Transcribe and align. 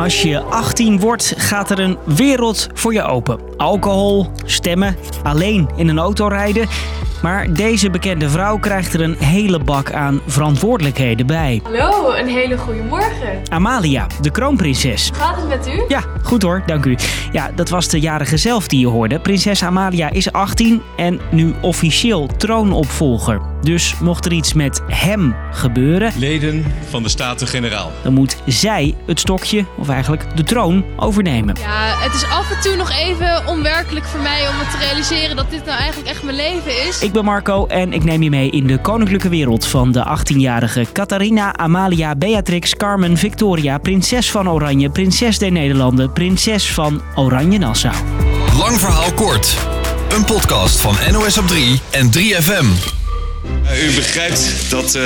Als 0.00 0.22
je 0.22 0.40
18 0.40 1.00
wordt, 1.00 1.34
gaat 1.36 1.70
er 1.70 1.78
een 1.78 1.98
wereld 2.04 2.68
voor 2.74 2.92
je 2.92 3.02
open. 3.02 3.38
Alcohol, 3.56 4.26
stemmen, 4.44 4.96
alleen 5.22 5.68
in 5.76 5.88
een 5.88 5.98
auto 5.98 6.26
rijden. 6.26 6.68
Maar 7.22 7.52
deze 7.52 7.90
bekende 7.90 8.30
vrouw 8.30 8.58
krijgt 8.58 8.94
er 8.94 9.00
een 9.00 9.16
hele 9.18 9.58
bak 9.58 9.92
aan 9.92 10.20
verantwoordelijkheden 10.26 11.26
bij. 11.26 11.60
Hallo, 11.62 12.12
een 12.12 12.28
hele 12.28 12.58
goede 12.58 12.82
morgen. 12.82 13.42
Amalia, 13.48 14.06
de 14.20 14.30
kroonprinses. 14.30 15.10
Gaat 15.14 15.36
het 15.36 15.48
met 15.48 15.68
u? 15.68 15.84
Ja, 15.88 16.04
goed 16.22 16.42
hoor, 16.42 16.62
dank 16.66 16.84
u. 16.84 16.96
Ja, 17.32 17.50
dat 17.54 17.68
was 17.68 17.88
de 17.88 18.00
jarige 18.00 18.36
zelf 18.36 18.68
die 18.68 18.80
je 18.80 18.86
hoorde. 18.86 19.20
Prinses 19.20 19.62
Amalia 19.62 20.10
is 20.10 20.32
18 20.32 20.82
en 20.96 21.20
nu 21.30 21.54
officieel 21.60 22.26
troonopvolger. 22.36 23.40
Dus 23.60 23.94
mocht 23.98 24.24
er 24.26 24.32
iets 24.32 24.52
met 24.52 24.80
hem 24.86 25.34
gebeuren, 25.52 26.12
Leden 26.16 26.64
van 26.88 27.02
de 27.02 27.08
Staten-Generaal. 27.08 27.92
dan 28.02 28.12
moet 28.12 28.36
zij 28.46 28.94
het 29.06 29.20
stokje, 29.20 29.64
of 29.78 29.88
eigenlijk 29.88 30.36
de 30.36 30.42
troon, 30.42 30.84
overnemen. 30.96 31.56
Ja, 31.60 31.98
het 31.98 32.14
is 32.14 32.24
af 32.24 32.50
en 32.50 32.60
toe 32.60 32.76
nog 32.76 32.90
even 32.90 33.46
onwerkelijk 33.46 34.06
voor 34.06 34.20
mij 34.20 34.48
om 34.48 34.54
het 34.58 34.70
te 34.70 34.76
realiseren 34.86 35.36
dat 35.36 35.50
dit 35.50 35.64
nou 35.64 35.78
eigenlijk 35.78 36.10
echt 36.10 36.22
mijn 36.22 36.36
leven 36.36 36.86
is. 36.88 37.02
Ik 37.02 37.09
ben 37.12 37.24
Marco 37.24 37.66
en 37.66 37.92
ik 37.92 38.04
neem 38.04 38.22
je 38.22 38.30
mee 38.30 38.50
in 38.50 38.66
de 38.66 38.78
koninklijke 38.78 39.28
wereld 39.28 39.66
van 39.66 39.92
de 39.92 40.18
18-jarige 40.18 40.86
Catharina 40.92 41.56
Amalia 41.56 42.14
Beatrix 42.14 42.74
Carmen 42.74 43.16
Victoria, 43.16 43.78
prinses 43.78 44.30
van 44.30 44.50
Oranje, 44.50 44.90
prinses 44.90 45.38
der 45.38 45.52
Nederlanden, 45.52 46.12
prinses 46.12 46.72
van 46.72 47.02
Oranje 47.14 47.58
Nassau. 47.58 47.94
Lang 48.58 48.80
verhaal 48.80 49.12
kort. 49.12 49.56
Een 50.16 50.24
podcast 50.24 50.80
van 50.80 50.96
NOS 51.12 51.38
op 51.38 51.46
3 51.46 51.80
en 51.90 52.10
3FM. 52.10 52.66
U 53.84 53.94
begrijpt 53.94 54.52
dat, 54.68 54.94
eh, 54.94 55.02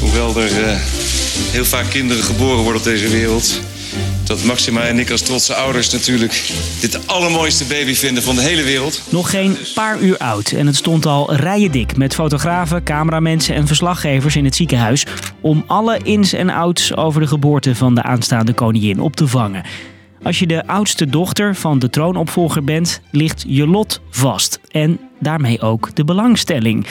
hoewel 0.00 0.40
er 0.40 0.64
eh, 0.64 0.76
heel 1.50 1.64
vaak 1.64 1.90
kinderen 1.90 2.24
geboren 2.24 2.62
worden 2.62 2.80
op 2.80 2.84
deze 2.86 3.08
wereld, 3.08 3.60
dat 4.24 4.44
Maxima 4.44 4.82
en 4.82 4.98
ik 4.98 5.10
als 5.10 5.20
trotse 5.20 5.54
ouders 5.54 5.90
natuurlijk 5.90 6.52
dit 6.80 7.06
allermooiste 7.06 7.64
baby 7.64 7.94
vinden 7.94 8.22
van 8.22 8.34
de 8.34 8.42
hele 8.42 8.62
wereld. 8.62 9.02
Nog 9.08 9.30
geen 9.30 9.56
paar 9.74 10.00
uur 10.00 10.18
oud 10.18 10.50
en 10.50 10.66
het 10.66 10.76
stond 10.76 11.06
al 11.06 11.34
rijen 11.34 11.70
dik 11.70 11.96
met 11.96 12.14
fotografen, 12.14 12.82
cameramensen 12.82 13.54
en 13.54 13.66
verslaggevers 13.66 14.36
in 14.36 14.44
het 14.44 14.56
ziekenhuis 14.56 15.06
om 15.40 15.64
alle 15.66 15.98
ins 16.02 16.32
en 16.32 16.50
outs 16.50 16.96
over 16.96 17.20
de 17.20 17.26
geboorte 17.26 17.74
van 17.74 17.94
de 17.94 18.02
aanstaande 18.02 18.52
koningin 18.52 19.00
op 19.00 19.16
te 19.16 19.26
vangen. 19.26 19.64
Als 20.22 20.38
je 20.38 20.46
de 20.46 20.66
oudste 20.66 21.06
dochter 21.06 21.54
van 21.54 21.78
de 21.78 21.90
troonopvolger 21.90 22.64
bent, 22.64 23.00
ligt 23.10 23.44
je 23.46 23.66
lot 23.66 24.00
vast 24.10 24.60
en 24.70 25.00
daarmee 25.20 25.60
ook 25.60 25.94
de 25.94 26.04
belangstelling. 26.04 26.86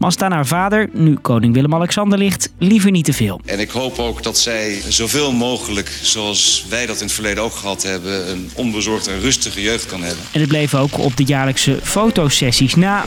Maar 0.00 0.08
als 0.08 0.18
het 0.18 0.28
aan 0.28 0.32
haar 0.32 0.46
vader, 0.46 0.88
nu 0.92 1.14
koning 1.14 1.54
Willem-Alexander 1.54 2.18
ligt, 2.18 2.52
liever 2.58 2.90
niet 2.90 3.04
te 3.04 3.12
veel. 3.12 3.40
En 3.44 3.58
ik 3.58 3.70
hoop 3.70 3.98
ook 3.98 4.22
dat 4.22 4.38
zij 4.38 4.82
zoveel 4.88 5.32
mogelijk, 5.32 5.98
zoals 6.02 6.64
wij 6.68 6.86
dat 6.86 6.96
in 6.96 7.04
het 7.04 7.12
verleden 7.12 7.42
ook 7.42 7.54
gehad 7.54 7.82
hebben, 7.82 8.30
een 8.30 8.50
onbezorgde 8.54 9.10
en 9.10 9.20
rustige 9.20 9.62
jeugd 9.62 9.86
kan 9.86 10.02
hebben. 10.02 10.24
En 10.32 10.40
het 10.40 10.48
bleef 10.48 10.74
ook 10.74 10.98
op 10.98 11.16
de 11.16 11.24
jaarlijkse 11.24 11.78
fotosessies 11.82 12.74
na 12.74 13.04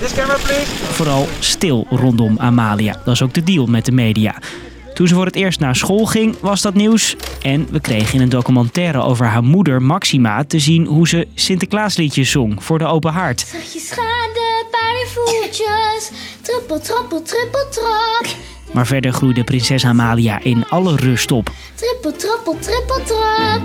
vooral 0.91 1.27
stil 1.39 1.87
rondom 1.89 2.39
Amalia. 2.39 3.01
Dat 3.05 3.13
is 3.13 3.21
ook 3.21 3.33
de 3.33 3.43
deal 3.43 3.65
met 3.65 3.85
de 3.85 3.91
media. 3.91 4.35
Toen 4.93 5.07
ze 5.07 5.15
voor 5.15 5.25
het 5.25 5.35
eerst 5.35 5.59
naar 5.59 5.75
school 5.75 6.05
ging, 6.05 6.35
was 6.39 6.61
dat 6.61 6.73
nieuws. 6.73 7.15
En 7.41 7.67
we 7.71 7.79
kregen 7.79 8.13
in 8.13 8.21
een 8.21 8.29
documentaire 8.29 9.01
over 9.01 9.25
haar 9.25 9.43
moeder 9.43 9.81
Maxima 9.81 10.43
te 10.43 10.59
zien 10.59 10.85
hoe 10.85 11.07
ze 11.07 11.27
Sinterklaasliedjes 11.35 12.31
zong 12.31 12.63
voor 12.63 12.77
de 12.77 12.85
open 12.85 13.11
haard. 13.11 13.45
Zachtjes 13.51 13.91
gaan 13.91 14.33
de 14.33 14.65
paardenvoetjes. 14.71 16.11
Trippel, 16.43 16.79
trappel, 16.79 17.21
trippel, 17.21 17.69
trap. 17.69 18.35
Maar 18.71 18.87
verder 18.87 19.13
groeide 19.13 19.43
prinses 19.43 19.85
Amalia 19.85 20.39
in 20.39 20.65
alle 20.69 20.95
rust 20.95 21.31
op. 21.31 21.51
Trippel, 21.75 22.11
trappel, 22.11 22.57
trippel, 22.59 23.01
trap. 23.05 23.61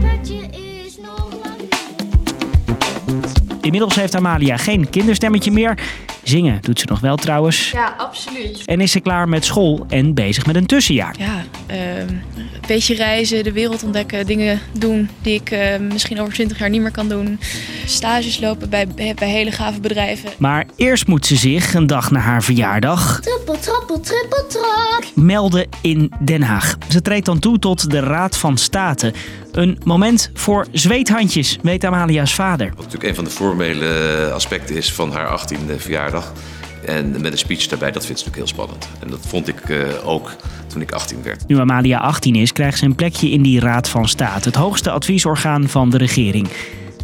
Paardje 0.00 0.48
is 0.84 0.96
nog 1.02 1.28
lang 1.44 1.60
Inmiddels 3.60 3.94
heeft 3.94 4.14
Amalia 4.14 4.56
geen 4.56 4.90
kinderstemmetje 4.90 5.50
meer. 5.50 5.78
Zingen 6.28 6.58
doet 6.60 6.80
ze 6.80 6.86
nog 6.88 7.00
wel 7.00 7.16
trouwens. 7.16 7.70
Ja, 7.70 7.94
absoluut. 7.98 8.62
En 8.64 8.80
is 8.80 8.92
ze 8.92 9.00
klaar 9.00 9.28
met 9.28 9.44
school 9.44 9.86
en 9.88 10.14
bezig 10.14 10.46
met 10.46 10.56
een 10.56 10.66
tussenjaar. 10.66 11.14
Ja, 11.18 11.44
ehm, 11.66 12.08
een 12.36 12.66
beetje 12.66 12.94
reizen, 12.94 13.44
de 13.44 13.52
wereld 13.52 13.82
ontdekken, 13.82 14.26
dingen 14.26 14.60
doen 14.72 15.08
die 15.22 15.34
ik 15.34 15.50
eh, 15.50 15.78
misschien 15.78 16.20
over 16.20 16.32
20 16.32 16.58
jaar 16.58 16.70
niet 16.70 16.80
meer 16.80 16.90
kan 16.90 17.08
doen. 17.08 17.40
Stages 17.86 18.40
lopen 18.40 18.70
bij, 18.70 18.86
bij 18.94 19.28
hele 19.28 19.50
gave 19.50 19.80
bedrijven. 19.80 20.30
Maar 20.38 20.66
eerst 20.76 21.06
moet 21.06 21.26
ze 21.26 21.36
zich 21.36 21.74
een 21.74 21.86
dag 21.86 22.10
na 22.10 22.20
haar 22.20 22.42
verjaardag 22.42 23.20
Trippel, 23.20 23.58
trappel, 23.58 24.00
trippel, 24.00 24.46
trap. 24.48 25.04
melden 25.14 25.68
in 25.80 26.12
Den 26.20 26.42
Haag. 26.42 26.76
Ze 26.88 27.02
treedt 27.02 27.26
dan 27.26 27.38
toe 27.38 27.58
tot 27.58 27.90
de 27.90 28.00
Raad 28.00 28.36
van 28.36 28.56
State. 28.56 29.12
Een 29.52 29.78
moment 29.84 30.30
voor 30.34 30.66
zweethandjes, 30.72 31.58
weet 31.62 31.84
Amalia's 31.84 32.34
vader. 32.34 32.66
Wat 32.66 32.76
natuurlijk 32.76 33.04
een 33.04 33.14
van 33.14 33.24
de 33.24 33.30
formele 33.30 34.30
aspecten 34.34 34.76
is 34.76 34.92
van 34.92 35.12
haar 35.12 35.40
18e 35.40 35.76
verjaardag. 35.76 36.32
En 36.84 37.10
met 37.20 37.32
een 37.32 37.38
speech 37.38 37.66
daarbij, 37.66 37.90
dat 37.90 38.06
vindt 38.06 38.20
ze 38.20 38.26
natuurlijk 38.26 38.56
heel 38.56 38.64
spannend. 38.64 38.88
En 39.00 39.10
dat 39.10 39.20
vond 39.26 39.48
ik 39.48 39.60
eh, 39.60 40.08
ook 40.08 40.36
toen 40.66 40.82
ik 40.82 40.92
18 40.92 41.22
werd. 41.22 41.48
Nu 41.48 41.58
Amalia 41.58 41.98
18 41.98 42.34
is, 42.34 42.52
krijgt 42.52 42.78
ze 42.78 42.84
een 42.84 42.94
plekje 42.94 43.30
in 43.30 43.42
die 43.42 43.60
Raad 43.60 43.88
van 43.88 44.08
State, 44.08 44.48
het 44.48 44.56
hoogste 44.56 44.90
adviesorgaan 44.90 45.68
van 45.68 45.90
de 45.90 45.96
regering. 45.96 46.48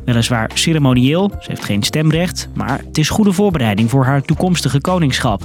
Weliswaar 0.04 0.50
ceremonieel, 0.54 1.30
ze 1.40 1.50
heeft 1.50 1.64
geen 1.64 1.82
stemrecht, 1.82 2.48
maar 2.54 2.80
het 2.86 2.98
is 2.98 3.08
goede 3.08 3.32
voorbereiding 3.32 3.90
voor 3.90 4.04
haar 4.04 4.22
toekomstige 4.22 4.80
koningschap. 4.80 5.42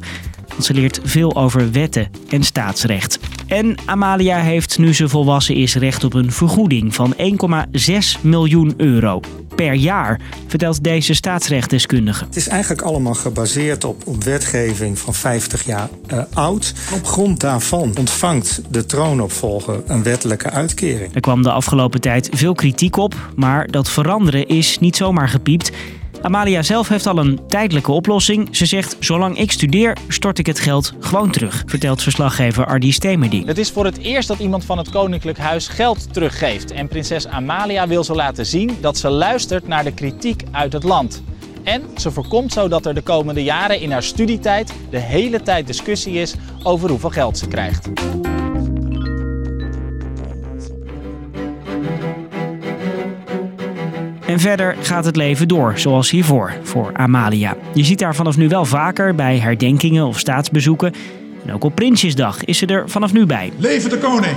Want 0.49 0.65
ze 0.65 0.73
leert 0.73 0.99
veel 1.03 1.35
over 1.35 1.71
wetten 1.71 2.09
en 2.29 2.43
staatsrecht. 2.43 3.19
En 3.47 3.75
Amalia 3.85 4.37
heeft, 4.37 4.77
nu 4.77 4.93
ze 4.93 5.09
volwassen 5.09 5.55
is, 5.55 5.75
recht 5.75 6.03
op 6.03 6.13
een 6.13 6.31
vergoeding 6.31 6.95
van 6.95 7.15
1,6 7.17 8.21
miljoen 8.21 8.73
euro 8.77 9.21
per 9.55 9.73
jaar, 9.73 10.19
vertelt 10.47 10.83
deze 10.83 11.13
staatsrechtdeskundige. 11.13 12.25
Het 12.25 12.35
is 12.35 12.47
eigenlijk 12.47 12.81
allemaal 12.81 13.13
gebaseerd 13.13 13.83
op, 13.83 14.07
op 14.07 14.23
wetgeving 14.23 14.99
van 14.99 15.13
50 15.13 15.65
jaar 15.65 15.89
eh, 16.07 16.19
oud. 16.33 16.73
Op 16.93 17.05
grond 17.05 17.39
daarvan 17.39 17.93
ontvangt 17.97 18.61
de 18.69 18.85
troonopvolger 18.85 19.81
een 19.87 20.03
wettelijke 20.03 20.49
uitkering. 20.49 21.15
Er 21.15 21.21
kwam 21.21 21.43
de 21.43 21.51
afgelopen 21.51 22.01
tijd 22.01 22.29
veel 22.33 22.53
kritiek 22.53 22.97
op, 22.97 23.15
maar 23.35 23.67
dat 23.67 23.89
veranderen 23.89 24.47
is 24.47 24.79
niet 24.79 24.95
zomaar 24.95 25.29
gepiept. 25.29 25.71
Amalia 26.21 26.63
zelf 26.63 26.87
heeft 26.87 27.07
al 27.07 27.17
een 27.17 27.39
tijdelijke 27.47 27.91
oplossing. 27.91 28.55
Ze 28.55 28.65
zegt: 28.65 28.95
Zolang 28.99 29.37
ik 29.37 29.51
studeer, 29.51 29.97
stort 30.07 30.39
ik 30.39 30.45
het 30.45 30.59
geld 30.59 30.93
gewoon 30.99 31.31
terug, 31.31 31.63
vertelt 31.65 32.01
verslaggever 32.01 32.65
Ardi 32.65 32.91
Stemerding. 32.91 33.45
Het 33.45 33.57
is 33.57 33.71
voor 33.71 33.85
het 33.85 33.97
eerst 33.97 34.27
dat 34.27 34.39
iemand 34.39 34.65
van 34.65 34.77
het 34.77 34.89
Koninklijk 34.89 35.37
Huis 35.37 35.67
geld 35.67 36.13
teruggeeft. 36.13 36.71
En 36.71 36.87
prinses 36.87 37.27
Amalia 37.27 37.87
wil 37.87 38.03
zo 38.03 38.15
laten 38.15 38.45
zien 38.45 38.77
dat 38.81 38.97
ze 38.97 39.09
luistert 39.09 39.67
naar 39.67 39.83
de 39.83 39.93
kritiek 39.93 40.43
uit 40.51 40.73
het 40.73 40.83
land. 40.83 41.23
En 41.63 41.83
ze 41.97 42.11
voorkomt 42.11 42.53
zo 42.53 42.67
dat 42.67 42.85
er 42.85 42.93
de 42.93 43.01
komende 43.01 43.43
jaren 43.43 43.81
in 43.81 43.91
haar 43.91 44.03
studietijd 44.03 44.73
de 44.89 44.99
hele 44.99 45.41
tijd 45.41 45.67
discussie 45.67 46.13
is 46.13 46.35
over 46.63 46.89
hoeveel 46.89 47.09
geld 47.09 47.37
ze 47.37 47.47
krijgt. 47.47 47.89
En 54.29 54.39
verder 54.39 54.75
gaat 54.81 55.05
het 55.05 55.15
leven 55.15 55.47
door, 55.47 55.73
zoals 55.75 56.09
hiervoor, 56.09 56.53
voor 56.63 56.91
Amalia. 56.93 57.57
Je 57.73 57.83
ziet 57.83 58.01
haar 58.01 58.15
vanaf 58.15 58.37
nu 58.37 58.47
wel 58.47 58.65
vaker 58.65 59.15
bij 59.15 59.37
herdenkingen 59.37 60.05
of 60.05 60.19
staatsbezoeken. 60.19 60.93
En 61.45 61.53
ook 61.53 61.63
op 61.63 61.75
Prinsjesdag 61.75 62.45
is 62.45 62.57
ze 62.57 62.65
er 62.65 62.89
vanaf 62.89 63.13
nu 63.13 63.25
bij. 63.25 63.51
Leven 63.57 63.89
de 63.89 63.97
koning! 63.97 64.35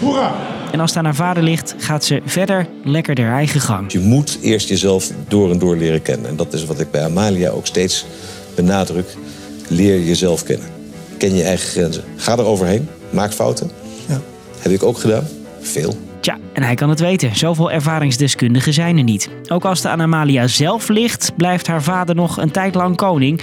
Hoera! 0.00 0.34
En 0.72 0.80
als 0.80 0.90
het 0.90 0.98
aan 0.98 1.04
haar 1.04 1.14
vader 1.14 1.42
ligt, 1.42 1.74
gaat 1.78 2.04
ze 2.04 2.22
verder 2.24 2.66
lekker 2.84 3.20
haar 3.20 3.34
eigen 3.34 3.60
gang. 3.60 3.92
Je 3.92 3.98
moet 3.98 4.38
eerst 4.42 4.68
jezelf 4.68 5.10
door 5.28 5.50
en 5.50 5.58
door 5.58 5.76
leren 5.76 6.02
kennen. 6.02 6.28
En 6.30 6.36
dat 6.36 6.52
is 6.52 6.64
wat 6.64 6.80
ik 6.80 6.90
bij 6.90 7.04
Amalia 7.04 7.50
ook 7.50 7.66
steeds 7.66 8.06
benadruk. 8.54 9.16
Leer 9.68 10.02
jezelf 10.02 10.42
kennen. 10.42 10.68
Ken 11.18 11.34
je 11.34 11.42
eigen 11.42 11.68
grenzen. 11.68 12.04
Ga 12.16 12.32
er 12.32 12.44
overheen. 12.44 12.88
Maak 13.10 13.32
fouten. 13.32 13.70
Ja. 14.08 14.20
Heb 14.58 14.72
ik 14.72 14.82
ook 14.82 14.98
gedaan. 14.98 15.26
Veel. 15.60 15.96
Tja, 16.24 16.38
en 16.52 16.62
hij 16.62 16.74
kan 16.74 16.88
het 16.88 17.00
weten. 17.00 17.36
Zoveel 17.36 17.70
ervaringsdeskundigen 17.70 18.72
zijn 18.72 18.96
er 18.96 19.02
niet. 19.02 19.30
Ook 19.48 19.64
als 19.64 19.78
het 19.78 19.86
aan 19.86 20.02
Amalia 20.02 20.46
zelf 20.46 20.88
ligt, 20.88 21.32
blijft 21.36 21.66
haar 21.66 21.82
vader 21.82 22.14
nog 22.14 22.36
een 22.36 22.50
tijd 22.50 22.74
lang 22.74 22.96
koning. 22.96 23.40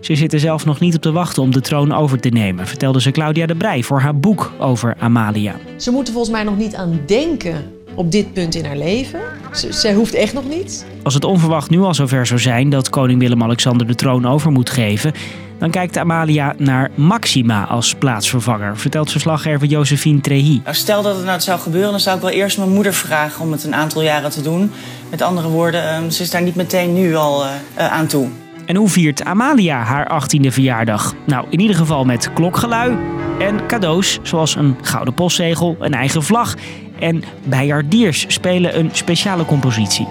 Ze 0.00 0.14
zit 0.14 0.32
er 0.32 0.40
zelf 0.40 0.64
nog 0.64 0.80
niet 0.80 0.94
op 0.94 1.02
te 1.02 1.12
wachten 1.12 1.42
om 1.42 1.52
de 1.52 1.60
troon 1.60 1.92
over 1.92 2.20
te 2.20 2.28
nemen, 2.28 2.66
vertelde 2.66 3.00
ze 3.00 3.10
Claudia 3.10 3.46
de 3.46 3.54
Brij 3.54 3.82
voor 3.82 4.00
haar 4.00 4.18
boek 4.18 4.52
over 4.58 4.96
Amalia. 4.98 5.54
Ze 5.76 5.90
moet 5.90 6.06
er 6.06 6.12
volgens 6.12 6.34
mij 6.34 6.44
nog 6.44 6.56
niet 6.56 6.74
aan 6.74 7.00
denken 7.06 7.70
op 7.94 8.12
dit 8.12 8.32
punt 8.32 8.54
in 8.54 8.64
haar 8.64 8.76
leven. 8.76 9.20
Ze, 9.52 9.72
zij 9.72 9.94
hoeft 9.94 10.14
echt 10.14 10.32
nog 10.32 10.48
niet. 10.48 10.86
Als 11.02 11.14
het 11.14 11.24
onverwacht 11.24 11.70
nu 11.70 11.80
al 11.80 11.94
zover 11.94 12.26
zou 12.26 12.40
zijn 12.40 12.70
dat 12.70 12.90
koning 12.90 13.20
Willem-Alexander 13.20 13.86
de 13.86 13.94
troon 13.94 14.26
over 14.26 14.52
moet 14.52 14.70
geven, 14.70 15.12
dan 15.58 15.70
kijkt 15.70 15.98
Amalia 15.98 16.54
naar 16.58 16.90
Maxima 16.94 17.64
als 17.64 17.94
plaatsvervanger, 17.94 18.76
vertelt 18.76 19.10
verslaggever 19.10 19.66
Josephine 19.66 20.20
Trehi. 20.20 20.60
Nou, 20.64 20.76
stel 20.76 21.02
dat 21.02 21.16
het 21.16 21.24
nou 21.24 21.40
zou 21.40 21.60
gebeuren, 21.60 21.90
dan 21.90 22.00
zou 22.00 22.16
ik 22.16 22.22
wel 22.22 22.30
eerst 22.30 22.58
mijn 22.58 22.72
moeder 22.72 22.94
vragen 22.94 23.44
om 23.44 23.52
het 23.52 23.64
een 23.64 23.74
aantal 23.74 24.02
jaren 24.02 24.30
te 24.30 24.42
doen. 24.42 24.72
Met 25.10 25.22
andere 25.22 25.48
woorden, 25.48 25.88
ehm, 25.88 26.10
ze 26.10 26.22
is 26.22 26.30
daar 26.30 26.42
niet 26.42 26.54
meteen 26.54 26.94
nu 26.94 27.14
al 27.14 27.44
eh, 27.44 27.50
eh, 27.74 27.92
aan 27.92 28.06
toe. 28.06 28.28
En 28.66 28.76
hoe 28.76 28.88
viert 28.88 29.24
Amalia 29.24 29.82
haar 29.82 30.06
18e 30.08 30.50
verjaardag? 30.50 31.14
Nou, 31.26 31.46
in 31.50 31.60
ieder 31.60 31.76
geval 31.76 32.04
met 32.04 32.32
klokgelui, 32.32 32.96
En 33.38 33.66
cadeaus 33.66 34.18
zoals 34.22 34.54
een 34.54 34.76
gouden 34.82 35.14
postzegel, 35.14 35.76
een 35.80 35.94
eigen 35.94 36.22
vlag 36.22 36.54
en 36.98 37.22
bijardiers 37.44 38.24
spelen 38.28 38.78
een 38.78 38.88
speciale 38.92 39.44
compositie. 39.44 40.06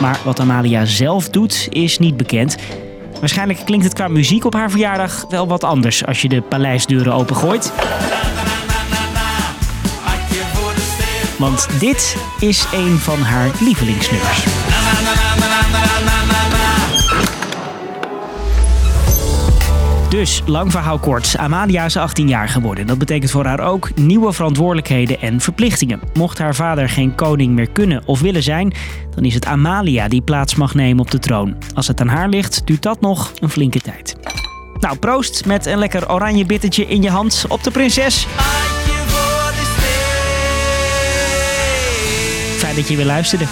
Maar 0.00 0.20
wat 0.24 0.40
Amalia 0.40 0.84
zelf 0.84 1.28
doet 1.28 1.66
is 1.70 1.98
niet 1.98 2.16
bekend. 2.16 2.56
Waarschijnlijk 3.22 3.64
klinkt 3.64 3.84
het 3.84 3.94
qua 3.94 4.08
muziek 4.08 4.44
op 4.44 4.54
haar 4.54 4.70
verjaardag 4.70 5.24
wel 5.28 5.48
wat 5.48 5.64
anders 5.64 6.06
als 6.06 6.22
je 6.22 6.28
de 6.28 6.40
paleisdeuren 6.40 7.12
opengooit. 7.12 7.72
Want 11.38 11.68
dit 11.80 12.16
is 12.38 12.66
een 12.72 12.98
van 12.98 13.18
haar 13.18 13.50
lievelingsnummers. 13.60 14.44
Dus, 20.12 20.42
lang 20.46 20.70
verhaal 20.70 20.98
kort, 20.98 21.36
Amalia 21.36 21.84
is 21.84 21.96
18 21.96 22.28
jaar 22.28 22.48
geworden. 22.48 22.86
Dat 22.86 22.98
betekent 22.98 23.30
voor 23.30 23.44
haar 23.44 23.60
ook 23.60 23.94
nieuwe 23.94 24.32
verantwoordelijkheden 24.32 25.20
en 25.20 25.40
verplichtingen. 25.40 26.00
Mocht 26.12 26.38
haar 26.38 26.54
vader 26.54 26.88
geen 26.88 27.14
koning 27.14 27.54
meer 27.54 27.70
kunnen 27.70 28.02
of 28.04 28.20
willen 28.20 28.42
zijn, 28.42 28.72
dan 29.14 29.24
is 29.24 29.34
het 29.34 29.46
Amalia 29.46 30.08
die 30.08 30.22
plaats 30.22 30.54
mag 30.54 30.74
nemen 30.74 31.00
op 31.00 31.10
de 31.10 31.18
troon. 31.18 31.56
Als 31.74 31.86
het 31.88 32.00
aan 32.00 32.08
haar 32.08 32.28
ligt, 32.28 32.66
duurt 32.66 32.82
dat 32.82 33.00
nog 33.00 33.32
een 33.40 33.48
flinke 33.48 33.80
tijd. 33.80 34.16
Nou, 34.80 34.96
proost 34.96 35.46
met 35.46 35.66
een 35.66 35.78
lekker 35.78 36.12
oranje 36.12 36.46
bittertje 36.46 36.86
in 36.86 37.02
je 37.02 37.10
hand 37.10 37.44
op 37.48 37.62
de 37.62 37.70
prinses. 37.70 38.26
Fijn 42.58 42.74
dat 42.74 42.88
je 42.88 42.96
weer 42.96 43.06
luisterde. 43.06 43.44